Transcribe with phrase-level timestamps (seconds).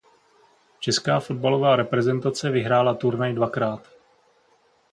[0.79, 3.87] Česká fotbalová reprezentace vyhrála turnaj dvakrát.